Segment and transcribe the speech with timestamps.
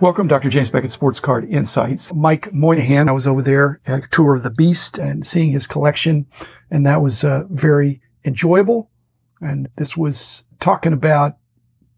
[0.00, 0.48] Welcome, Dr.
[0.48, 2.14] James Beckett Sports Card Insights.
[2.14, 5.66] Mike Moynihan, I was over there at a tour of the Beast and seeing his
[5.66, 6.24] collection,
[6.70, 8.92] and that was uh, very enjoyable.
[9.40, 11.38] And this was talking about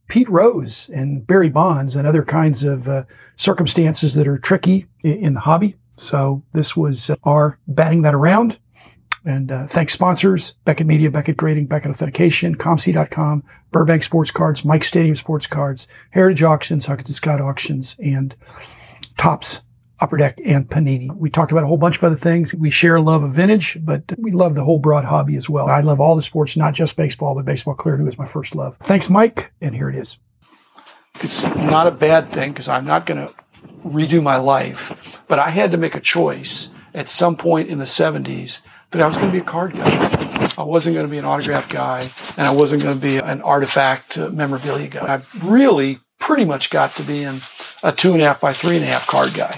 [0.08, 3.04] Pete Rose and Barry Bonds and other kinds of uh,
[3.36, 5.76] circumstances that are tricky in, the hobby.
[5.98, 8.58] So this was uh, our batting that around.
[9.24, 14.84] And uh, thanks sponsors, Beckett Media, Beckett Grading, Beckett Authentication, ComC.com, Burbank Sports Cards, Mike
[14.84, 18.34] Stadium Sports Cards, Heritage Auctions, Huggins Scott Auctions, and
[19.18, 19.62] Topps,
[20.00, 21.14] Upper Deck and Panini.
[21.14, 22.54] We talked about a whole bunch of other things.
[22.54, 25.68] We share a love of vintage, but we love the whole broad hobby as well.
[25.68, 28.76] I love all the sports, not just baseball, but baseball clearly was my first love.
[28.78, 29.52] Thanks, Mike.
[29.60, 30.18] And here it is.
[31.22, 33.34] It's not a bad thing because I'm not going to
[33.84, 37.84] redo my life, but I had to make a choice at some point in the
[37.84, 40.50] 70s that I was going to be a card guy.
[40.58, 42.02] I wasn't going to be an autograph guy,
[42.36, 45.16] and I wasn't going to be an artifact uh, memorabilia guy.
[45.16, 47.40] I really pretty much got to be in
[47.82, 49.56] a two and a half by three and a half card guy.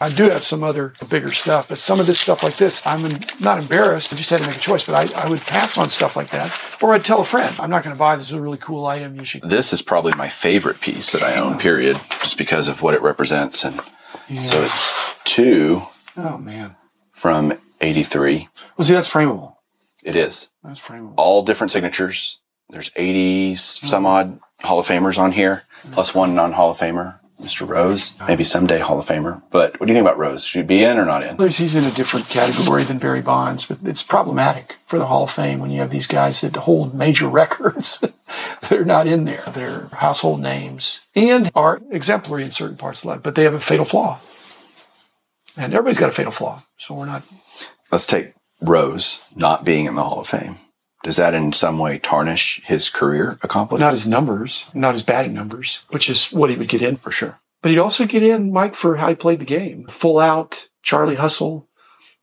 [0.00, 3.18] I do have some other bigger stuff, but some of this stuff like this, I'm
[3.40, 4.12] not embarrassed.
[4.12, 6.30] I just had to make a choice, but I, I would pass on stuff like
[6.30, 6.56] that.
[6.80, 8.28] Or I'd tell a friend, I'm not going to buy this.
[8.28, 9.16] is a really cool item.
[9.16, 9.42] You should.
[9.42, 13.02] This is probably my favorite piece that I own, period, just because of what it
[13.02, 13.64] represents.
[13.64, 13.80] And
[14.28, 14.40] yeah.
[14.40, 14.88] so it's
[15.24, 15.82] two.
[16.16, 16.76] Oh, man.
[17.10, 18.48] From 83.
[18.76, 19.56] Well, see, that's frameable.
[20.04, 20.48] It is.
[20.62, 21.14] That's frameable.
[21.16, 22.38] All different signatures.
[22.70, 24.06] There's 80 some hmm.
[24.06, 25.62] odd Hall of Famers on here,
[25.92, 27.18] plus one non Hall of Famer.
[27.40, 27.68] Mr.
[27.68, 29.40] Rose, maybe someday Hall of Famer.
[29.50, 30.44] But what do you think about Rose?
[30.44, 31.38] Should he be in or not in?
[31.48, 35.30] He's in a different category than Barry Bonds, but it's problematic for the Hall of
[35.30, 38.02] Fame when you have these guys that hold major records
[38.68, 39.42] They're not in there.
[39.48, 43.60] They're household names and are exemplary in certain parts of life, but they have a
[43.60, 44.20] fatal flaw.
[45.56, 46.62] And everybody's got a fatal flaw.
[46.76, 47.22] So we're not.
[47.90, 50.56] Let's take Rose not being in the Hall of Fame.
[51.04, 53.80] Does that in some way tarnish his career accomplishment?
[53.80, 57.12] Not his numbers, not his batting numbers, which is what he would get in for
[57.12, 57.38] sure.
[57.62, 59.86] But he'd also get in, Mike, for how he played the game.
[59.88, 61.68] Full out, Charlie Hustle.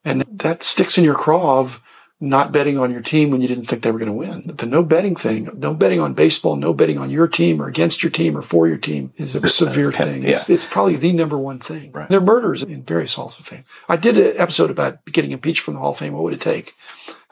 [0.04, 1.82] And that sticks in your craw of
[2.22, 4.56] not betting on your team when you didn't think they were going to win.
[4.56, 8.04] The no betting thing, no betting on baseball, no betting on your team or against
[8.04, 10.24] your team or for your team is a severe thing.
[10.24, 10.30] Yeah.
[10.30, 11.92] It's, it's, probably the number one thing.
[11.92, 12.08] Right.
[12.08, 13.66] There are murders in various halls of fame.
[13.90, 16.14] I did an episode about getting impeached from the Hall of Fame.
[16.14, 16.74] What would it take?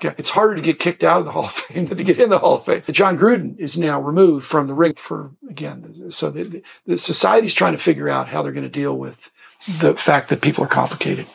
[0.01, 2.29] It's harder to get kicked out of the Hall of Fame than to get in
[2.29, 2.83] the Hall of Fame.
[2.91, 7.73] Jon Gruden is now removed from the ring for, again, so the, the society's trying
[7.73, 9.31] to figure out how they're going to deal with
[9.79, 11.25] the fact that people are complicated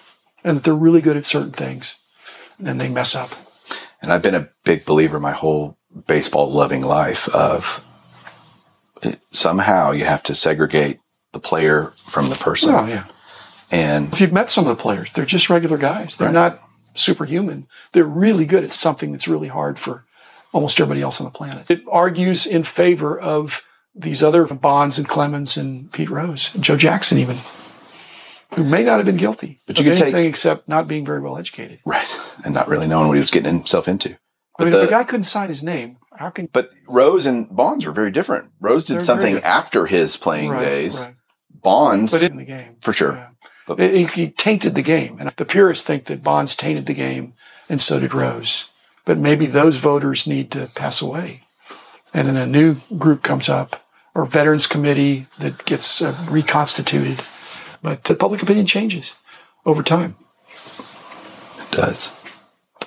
[0.45, 1.97] and that they're really good at certain things
[2.65, 3.31] and they mess up.
[4.01, 5.77] And I've been a big believer my whole
[6.07, 7.85] baseball loving life of
[9.03, 11.01] eh, somehow you have to segregate
[11.33, 12.75] the player from the person.
[12.75, 13.05] Oh, yeah.
[13.71, 16.17] And if you've met some of the players, they're just regular guys.
[16.17, 16.35] They're right.
[16.35, 16.63] not
[16.95, 17.67] superhuman.
[17.93, 20.05] They're really good at something that's really hard for
[20.53, 21.71] almost everybody else on the planet.
[21.71, 23.65] It argues in favor of
[23.95, 27.37] these other Bonds and Clemens and Pete Rose, and Joe Jackson even
[28.55, 31.21] who may not have been guilty but you of anything take, except not being very
[31.21, 31.81] well educated.
[31.85, 32.09] Right.
[32.45, 34.17] And not really knowing what he was getting himself into.
[34.57, 36.47] But I mean, the, if a guy couldn't sign his name, how can.
[36.47, 38.51] But Rose and Bonds are very different.
[38.61, 41.01] Rose did something after his playing right, days.
[41.01, 41.15] Right.
[41.63, 42.13] Bonds.
[42.13, 42.77] But in the game.
[42.81, 43.15] For sure.
[43.15, 43.29] Yeah.
[43.67, 45.19] But, it, it, he tainted the game.
[45.21, 47.35] And the purists think that Bonds tainted the game,
[47.69, 48.67] and so did Rose.
[49.05, 51.43] But maybe those voters need to pass away.
[52.15, 57.21] And then a new group comes up, or Veterans Committee that gets uh, reconstituted
[57.83, 59.17] but public opinion changes
[59.65, 60.17] over time.
[61.59, 62.15] It does.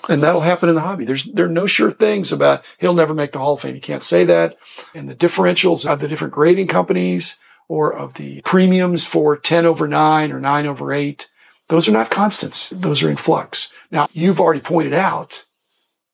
[0.09, 1.06] And that'll happen in the hobby.
[1.06, 3.75] There's there are no sure things about he'll never make the Hall of Fame.
[3.75, 4.57] You can't say that.
[4.96, 7.38] And the differentials of the different grading companies
[7.68, 11.30] or of the premiums for 10 over 9 or 9 over 8,
[11.69, 12.69] those are not constants.
[12.69, 13.72] Those are in flux.
[13.91, 15.46] Now, you've already pointed out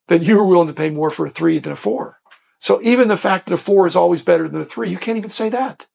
[0.07, 2.19] that you were willing to pay more for a 3 than a 4.
[2.59, 5.17] So even the fact that a 4 is always better than a 3, you can't
[5.17, 5.87] even say that.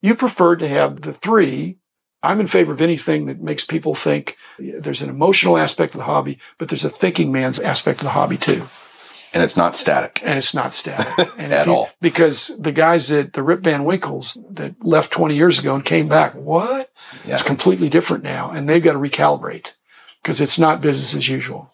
[0.00, 1.78] You preferred to have the 3
[2.22, 6.04] I'm in favor of anything that makes people think there's an emotional aspect of the
[6.04, 8.68] hobby, but there's a thinking man's aspect of the hobby too.
[9.34, 10.20] And it's not static.
[10.22, 11.06] And it's not static
[11.38, 11.90] at you, all.
[12.00, 16.06] Because the guys that the Rip Van Winkles that left 20 years ago and came
[16.06, 16.90] back, what?
[17.24, 17.34] Yeah.
[17.34, 18.50] It's completely different now.
[18.50, 19.72] And they've got to recalibrate
[20.22, 21.72] because it's not business as usual.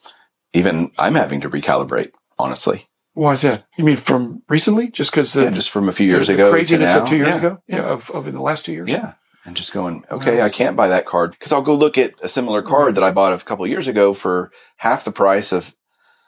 [0.52, 2.86] Even I'm having to recalibrate, honestly.
[3.14, 3.66] Why is that?
[3.76, 4.88] You mean from recently?
[4.88, 6.46] Just because yeah, just from a few years ago.
[6.46, 7.36] The craziness of two years yeah.
[7.36, 7.62] ago?
[7.66, 8.88] Yeah, of, of in the last two years?
[8.88, 12.14] Yeah and just going, okay, I can't buy that card because I'll go look at
[12.22, 15.74] a similar card that I bought a couple years ago for half the price of.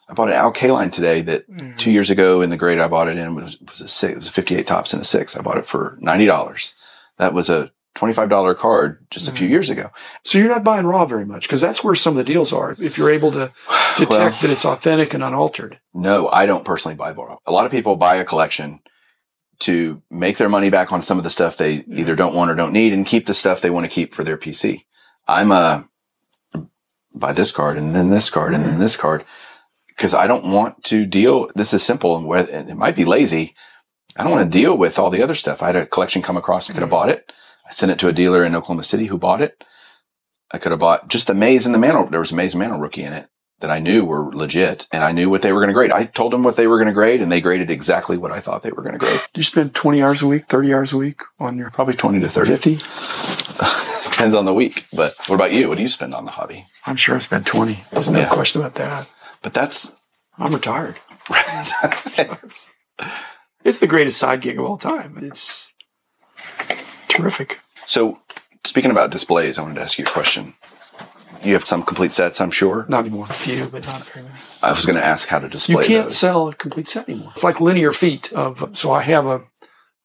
[0.08, 1.76] I bought an Al Kaline today that mm-hmm.
[1.76, 4.16] two years ago in the grade I bought it in was, was a six, it
[4.16, 5.36] was a 58 Topps and a six.
[5.36, 6.72] I bought it for $90.
[7.18, 9.52] That was a $25 card just a few mm-hmm.
[9.52, 9.90] years ago.
[10.24, 12.74] So you're not buying raw very much because that's where some of the deals are.
[12.80, 13.52] If you're able to
[13.98, 15.78] detect well, that it's authentic and unaltered.
[15.94, 17.36] No, I don't personally buy raw.
[17.46, 18.80] A lot of people buy a collection
[19.60, 22.54] to make their money back on some of the stuff they either don't want or
[22.54, 24.84] don't need and keep the stuff they want to keep for their PC.
[25.28, 25.88] I'm a
[27.14, 29.24] buy this card and then this card and then this card
[29.88, 31.48] because I don't want to deal.
[31.54, 33.54] This is simple and where and it might be lazy.
[34.16, 35.62] I don't want to deal with all the other stuff.
[35.62, 36.68] I had a collection come across.
[36.68, 37.32] I could have bought it.
[37.68, 39.62] I sent it to a dealer in Oklahoma City who bought it.
[40.50, 42.06] I could have bought just the Mays and the Mantle.
[42.06, 43.29] There was a Mays and Mantle rookie in it
[43.60, 45.92] that I knew were legit and I knew what they were going to grade.
[45.92, 48.40] I told them what they were going to grade and they graded exactly what I
[48.40, 49.20] thought they were going to grade.
[49.34, 52.20] Do you spend 20 hours a week, 30 hours a week on your Probably 20
[52.20, 52.50] to 30.
[52.56, 52.74] 50?
[54.10, 54.86] Depends on the week.
[54.92, 55.68] But what about you?
[55.68, 56.66] What do you spend on the hobby?
[56.86, 57.84] I'm sure I spend 20.
[57.90, 58.28] There's no Yeah.
[58.28, 59.08] question about that.
[59.42, 59.96] But that's
[60.38, 60.96] I'm retired.
[63.62, 65.18] It's the greatest side gig of all time.
[65.20, 65.70] It's
[67.08, 67.60] terrific.
[67.86, 68.18] so
[68.64, 70.54] speaking about displays, I wanted to ask you a question.
[71.42, 72.86] You have some complete sets, I'm sure.
[72.88, 73.26] Not anymore.
[73.30, 74.36] A few, but not very many.
[74.62, 75.82] I was going to ask how to display.
[75.82, 76.16] You can't those.
[76.18, 77.30] sell a complete set anymore.
[77.32, 78.70] It's like linear feet of.
[78.76, 79.42] So I have a.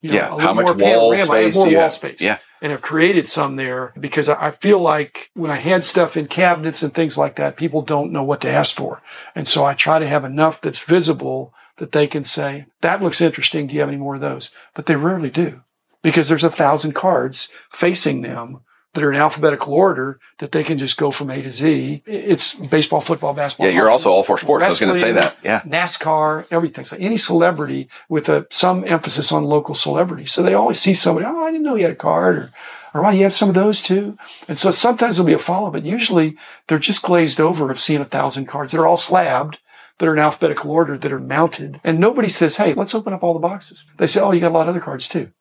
[0.01, 1.13] You know, Yeah, a how much more wall panorama.
[1.13, 1.93] I have space more do you wall have?
[1.93, 2.21] space.
[2.21, 2.37] Yeah.
[2.61, 6.27] and I've created some there because I I feel like when I had stuff in
[6.27, 9.01] cabinets and things like that, people don't know what to ask for.
[9.33, 13.19] And so I try to have enough that's visible that they can say, that looks
[13.19, 13.65] interesting.
[13.67, 14.51] Do you have any more of those?
[14.75, 15.61] But they rarely do
[16.03, 18.59] because there's a thousand cards facing them
[18.95, 22.01] that are in alphabetical order that they can just go from A to Z.
[22.05, 23.67] It's baseball, football, basketball.
[23.67, 24.65] Yeah, you're also all for sports.
[24.65, 25.37] I was going to say that.
[25.43, 25.61] Yeah.
[25.61, 26.85] NASCAR, everything.
[26.85, 30.25] So any celebrity with a, some emphasis on local celebrity.
[30.25, 32.53] So they always see somebody, oh, I didn't know you had a card, or,
[32.93, 34.17] or wow, you have some of those too.
[34.47, 36.37] And so sometimes there'll be a follow, up, but usually
[36.67, 39.59] they're just glazed over of seeing a thousand cards that are all slabbed,
[39.99, 41.79] that are in alphabetical order, that are mounted.
[41.83, 43.85] And nobody says, hey, let's open up all the boxes.
[43.97, 45.31] They say, oh, you got a lot of other cards too.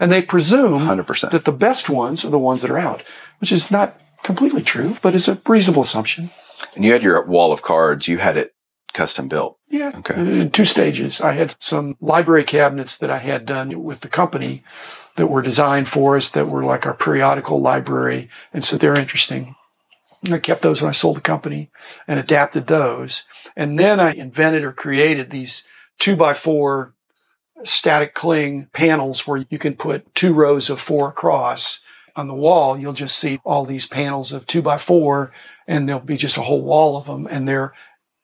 [0.00, 1.30] And they presume 100%.
[1.30, 3.02] that the best ones are the ones that are out,
[3.40, 6.30] which is not completely true, but is a reasonable assumption.
[6.74, 8.08] And you had your wall of cards.
[8.08, 8.54] You had it
[8.92, 9.58] custom built.
[9.68, 9.92] Yeah.
[9.96, 10.14] Okay.
[10.14, 11.20] In two stages.
[11.20, 14.64] I had some library cabinets that I had done with the company
[15.16, 18.30] that were designed for us that were like our periodical library.
[18.52, 19.54] And so they're interesting.
[20.24, 21.70] And I kept those when I sold the company
[22.06, 23.24] and adapted those.
[23.56, 25.64] And then I invented or created these
[25.98, 26.94] two by four
[27.64, 31.80] static cling panels where you can put two rows of four across.
[32.16, 35.30] On the wall, you'll just see all these panels of two by four,
[35.68, 37.72] and there'll be just a whole wall of them, and they're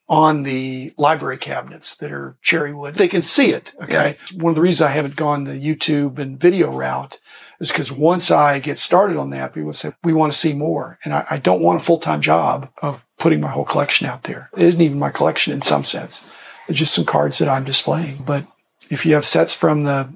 [0.09, 2.97] on the library cabinets that are cherry wood.
[2.97, 3.73] They can see it.
[3.81, 4.17] Okay.
[4.35, 7.19] One of the reasons I haven't gone the YouTube and video route
[7.61, 10.99] is because once I get started on that, people say, we want to see more.
[11.05, 14.25] And I, I don't want a full time job of putting my whole collection out
[14.25, 14.51] there.
[14.57, 16.23] It isn't even my collection in some sense.
[16.69, 18.25] It's just some cards that I'm displaying.
[18.27, 18.47] But
[18.95, 20.09] if you have sets from the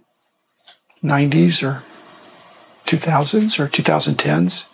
[1.02, 1.82] 90s or
[2.86, 4.68] 2000s or 2010s,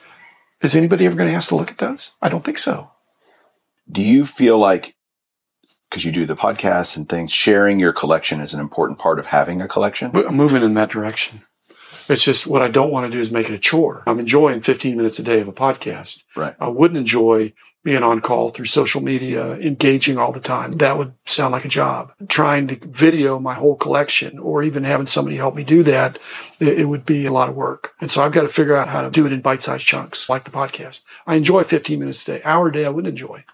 [0.62, 2.11] is anybody ever going to ask to look at those?
[2.23, 2.91] I don't think so.
[3.91, 4.95] Do you feel like,
[5.89, 9.27] because you do the podcasts and things, sharing your collection is an important part of
[9.27, 10.15] having a collection?
[10.15, 11.43] I'm moving in that direction.
[12.09, 14.03] It's just what I don't want to do is make it a chore.
[14.07, 16.23] I'm enjoying 15 minutes a day of a podcast.
[16.37, 16.55] Right.
[16.61, 17.55] I wouldn't enjoy
[17.85, 20.73] being on call through social media, engaging all the time.
[20.79, 22.13] That would sound like a job.
[22.29, 26.19] Trying to video my whole collection or even having somebody help me do that,
[26.59, 27.93] it, would be a lot of work.
[28.01, 30.29] And so I've got to figure out how to do it in bite sized chunks,
[30.31, 31.03] like the podcast.
[31.27, 32.43] I enjoy 15 minutes a day.
[32.43, 33.45] Hour a day, I wouldn't enjoy.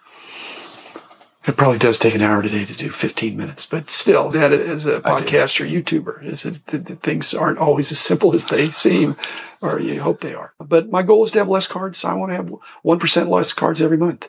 [1.47, 4.85] It probably does take an hour today to do 15 minutes, but still, that as
[4.85, 9.17] a podcaster, YouTuber, is that the, the things aren't always as simple as they seem,
[9.63, 10.53] or you hope they are.
[10.59, 12.05] But my goal is to have less cards.
[12.05, 12.53] I want to have
[12.85, 14.29] 1% less cards every month,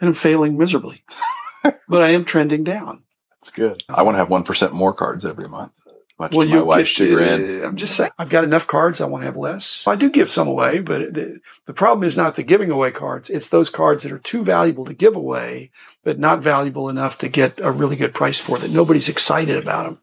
[0.00, 1.02] and I'm failing miserably.
[1.88, 3.04] but I am trending down.
[3.30, 3.82] That's good.
[3.88, 5.72] I want to have 1% more cards every month,
[6.20, 7.64] much Well, to my you wife's chagrin.
[7.64, 9.00] I'm just saying, I've got enough cards.
[9.00, 9.84] I want to have less.
[9.86, 13.30] I do give some away, but the, the problem is not the giving away cards.
[13.30, 15.70] It's those cards that are too valuable to give away,
[16.04, 19.86] but not valuable enough to get a really good price for that nobody's excited about
[19.86, 20.00] them.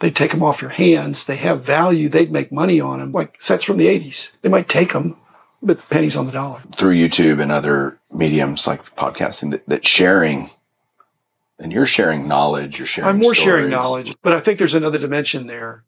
[0.00, 1.24] They take them off your hands.
[1.24, 2.08] They have value.
[2.08, 4.32] They'd make money on them, like sets from the 80s.
[4.42, 5.16] They might take them,
[5.62, 6.62] but pennies on the dollar.
[6.74, 10.50] Through YouTube and other mediums like podcasting, that, that sharing,
[11.58, 14.98] and you're sharing knowledge, you're sharing I'm more sharing knowledge, but I think there's another
[14.98, 15.84] dimension there.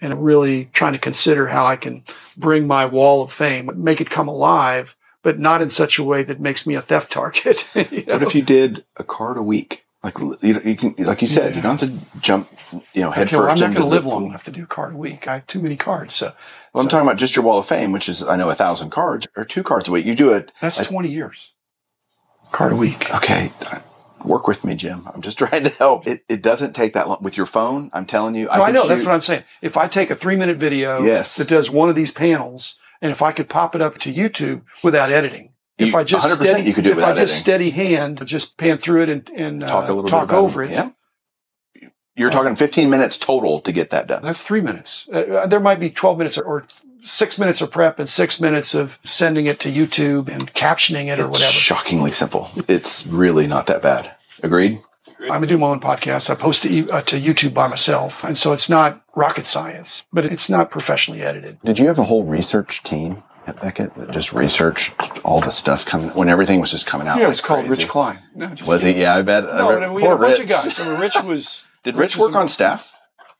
[0.00, 2.02] And I'm really trying to consider how I can
[2.36, 6.24] bring my wall of fame, make it come alive, but not in such a way
[6.24, 7.68] that makes me a theft target.
[7.92, 8.14] you know?
[8.14, 9.84] What if you did a card a week?
[10.02, 11.56] Like you, you can, like you said, Yeah.
[11.56, 12.48] you don't have to jump,
[12.92, 13.42] you know, head Okay, first.
[13.42, 15.28] well, I'm not going to live long enough to do a card a week.
[15.28, 16.12] I have too many cards.
[16.14, 16.32] So
[16.74, 18.90] Well, I'm talking about just your wall of fame, which is I know a thousand
[18.90, 20.04] cards or two cards a week.
[20.04, 20.50] You do it.
[20.60, 21.52] that's I- 20 years.
[22.50, 23.14] Card a week.
[23.14, 23.52] Okay,
[24.24, 25.06] work with me, Jim.
[25.12, 26.06] I'm just trying to help.
[26.06, 27.90] It, it doesn't take that long with your phone.
[27.92, 28.44] I'm telling you.
[28.46, 28.86] No, I, know.
[28.88, 29.44] That's what I'm saying.
[29.60, 31.36] If I take a three minute video Yes.
[31.36, 34.62] that does one of these panels, and if I could pop it up to YouTube
[34.82, 37.46] without editing, if I just 100% steady, you could do it if I without just
[37.48, 37.70] editing.
[37.70, 40.62] steady hand, just pan through it and, and uh, Talk a little bit talk over
[40.62, 40.70] it.
[40.70, 40.90] it, Yeah.
[42.14, 44.22] You're talking 15 minutes total to get that done.
[44.22, 45.08] That's three minutes.
[45.08, 46.64] Uh, there might be 12 minutes or, or,
[47.04, 51.18] six minutes of prep and six minutes of sending it to YouTube and captioning it
[51.18, 51.52] or It's whatever.
[51.52, 52.50] shockingly simple.
[52.68, 54.14] It's really not that bad.
[54.42, 54.80] Agreed?
[55.30, 56.30] I'm doing my own podcast.
[56.30, 58.24] I post to, uh, to YouTube by myself.
[58.24, 61.58] And so it's not rocket science, but it's not professionally edited.
[61.64, 64.92] Did you have a whole research team at Beckett that just researched
[65.24, 67.18] all the stuff coming when everything was just coming out?
[67.18, 67.82] Yeah, like it's called crazy?
[67.82, 68.18] Rich Klein.
[68.34, 68.92] No, just Was he?
[69.00, 69.44] Yeah, I bet.
[69.44, 70.50] No, I but bet we had a poor bunch Rich.
[70.50, 70.80] of guys.
[70.80, 71.64] I mean, Rich was.
[71.84, 72.92] Did Rich was work on staff?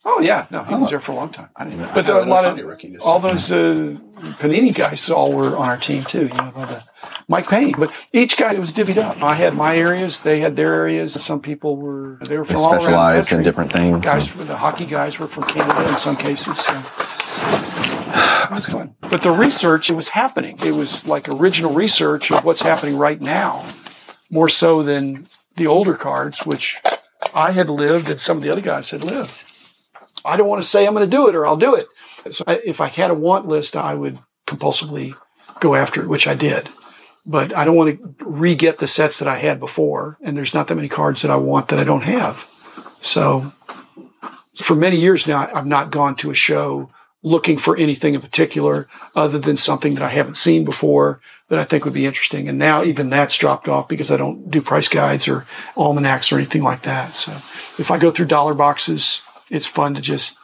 [0.05, 0.91] Oh yeah, no, he was Oh.
[0.91, 1.49] there for a long time.
[1.55, 1.95] I didn't even.
[1.95, 3.97] But I a lot of rookie all those uh,
[4.41, 6.23] Panini guys all were on our team too.
[6.27, 6.83] You know, the,
[7.29, 7.75] Mike Payne.
[7.79, 9.23] But each guy was divvied up.
[9.23, 11.23] I had my areas, they had their areas.
[11.23, 14.05] Some people were they were They from all around the specialized in different things.
[14.05, 16.59] Guys, for the hockey guys were from Canada in some cases.
[16.59, 16.75] So.
[16.75, 18.95] It was fun.
[19.01, 20.59] But the research, it was happening.
[20.65, 23.65] It was like original research of what's happening right now,
[24.31, 25.25] more so than
[25.57, 26.81] the older cards, which
[27.35, 29.45] I had lived and some of the other guys had lived.
[30.25, 31.87] I don't want to say I'm going to do it or I'll do it.
[32.31, 35.15] So I, if I had a want list, I would compulsively
[35.61, 36.69] go after it, which I did.
[37.25, 40.19] But I don't want to re get the sets that I had before.
[40.23, 42.49] And there's not that many cards that I want that I don't have.
[43.01, 43.53] So
[44.57, 46.91] for many years now, I've not gone to a show
[47.23, 51.65] looking for anything in particular other than something that I haven't seen before that I
[51.65, 52.49] think would be interesting.
[52.49, 56.37] And now even that's dropped off because I don't do price guides or almanacs or
[56.37, 57.15] anything like that.
[57.15, 57.33] So
[57.79, 59.23] if I go through dollar boxes,
[59.53, 60.37] it's fun to just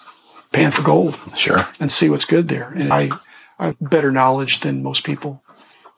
[0.53, 1.67] pan for gold Sure.
[1.81, 2.71] and see what's good there.
[2.77, 3.11] And I,
[3.59, 5.43] I have better knowledge than most people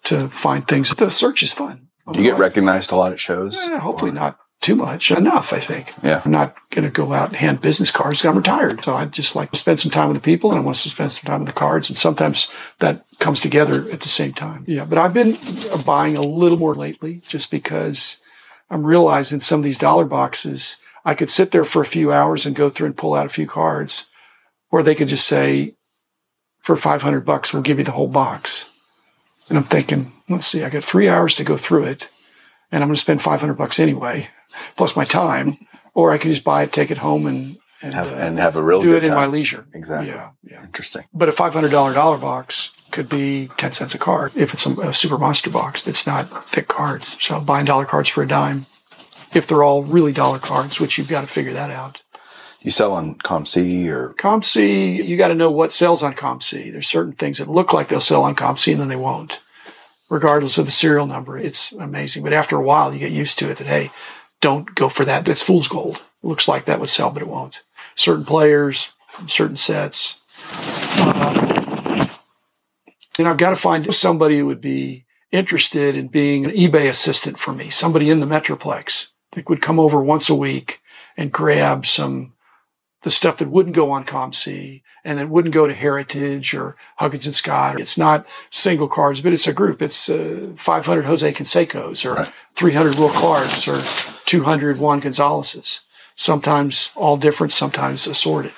[0.05, 0.95] to find things.
[0.95, 1.89] The search is fun.
[2.13, 3.57] Do you get recognized a lot at shows?
[3.59, 5.11] Eh, hopefully not too much.
[5.11, 5.93] Enough, I think.
[6.03, 6.21] Yeah.
[6.25, 8.25] I'm not going to go out and hand business cards.
[8.25, 8.83] I'm retired.
[8.85, 10.91] So I just like to spend some time with the people and I want to
[10.91, 11.89] spend some time with the cards.
[11.89, 14.65] And sometimes that comes together at the same time.
[14.67, 14.85] Yeah.
[14.85, 15.37] But I've been
[15.87, 18.21] buying a little more lately just because
[18.71, 22.47] I'm realizing some of these dollar boxes, I could sit there for a few hours
[22.47, 24.07] and go through and pull out a few cards,
[24.71, 25.75] or they could just say,
[26.61, 28.69] for 500 bucks, we'll give you the whole box.
[29.49, 32.11] And I'm thinking, let's see, I got three hours to go through it
[32.73, 34.29] and I'm going to spend 500 bucks anyway,
[34.77, 35.59] plus my time,
[35.95, 38.57] or I can just buy it, take it home, and and, Have, uh, and have
[38.57, 39.67] a real do good it in my leisure.
[39.73, 40.11] Exactly.
[40.11, 40.63] Yeah, yeah.
[40.63, 41.05] Interesting.
[41.15, 45.17] But a $500 box could be 10 cents a card if it's a, a super
[45.17, 47.17] monster box that's not thick cards.
[47.21, 48.67] So buying dollar cards for a dime,
[49.35, 52.03] if they're all really dollar cards, which you've got to figure that out.
[52.61, 56.71] You sell on ComC or ComC, you got to know what sells on ComC.
[56.71, 59.41] There's certain things that look like they'll sell on ComC and then they won't,
[60.11, 61.39] regardless of the serial number.
[61.39, 62.23] It's amazing.
[62.23, 63.91] But after a while, you get used to it that, hey,
[64.43, 65.25] don't go for that.
[65.25, 65.97] That's fool's gold.
[65.97, 67.63] It looks like that would sell, but it won't.
[67.95, 68.93] Certain players,
[69.27, 70.21] certain sets.
[70.97, 72.07] Uh,
[73.19, 77.39] and I've got to find somebody who would be interested in being an eBay assistant
[77.39, 80.81] for me, somebody in the Metroplex that would come over once a week
[81.17, 82.33] and grab some
[83.03, 87.25] the stuff that wouldn't go on ComC and that wouldn't go to Heritage or Huggins
[87.25, 87.81] and Scott.
[87.81, 89.81] It's not single cards, but it's a group.
[89.81, 92.33] It's uh, 500 Jose Canseco's or Right.
[92.57, 93.81] 300 Will Clarks or
[94.27, 95.81] 200 Juan Gonzalez's.
[96.17, 98.53] Sometimes all different, sometimes assorted.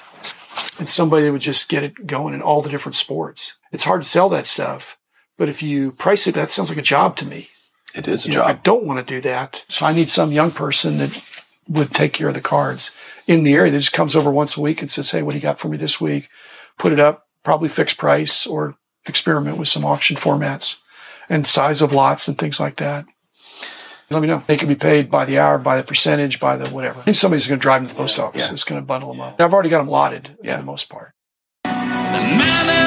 [0.79, 3.57] And somebody that would just get it going in all the different sports.
[3.71, 4.99] It's hard to sell that stuff,
[5.39, 7.49] but if you price it, that sounds like a job to me.
[7.95, 9.65] It is a You know, I don't want to do that.
[9.69, 11.23] So I need some young person that
[11.69, 12.91] would take care of the cards
[13.27, 15.39] in the area that just comes over once a week and says, Hey, what do
[15.39, 16.29] you got for me this week?
[16.79, 20.79] Put it up, probably fixed price or experiment with some auction formats
[21.29, 23.05] and size of lots and things like that.
[24.11, 24.43] Let me know.
[24.47, 27.01] They can be paid by the hour, by the percentage, by the whatever.
[27.01, 28.43] I think somebody's going to drive them to the post office.
[28.47, 28.53] Yeah.
[28.53, 29.41] It's going to bundle them up.
[29.41, 30.57] I've already got them lotted Yeah.
[30.57, 31.13] for the most part.
[31.65, 32.82] The man